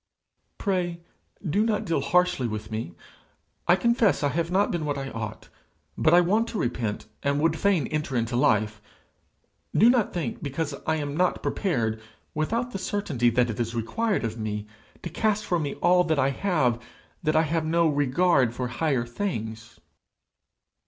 [0.57, 0.99] 'Pray,
[1.47, 2.95] do not deal harshly with me.
[3.67, 5.49] I confess I have not been what I ought,
[5.95, 8.81] but I want to repent, and would fain enter into life.
[9.77, 12.01] Do not think, because I am not prepared,
[12.33, 14.65] without the certainty that it is required of me,
[15.03, 16.81] to cast from me all I have
[17.21, 19.79] that I have no regard for higher things.'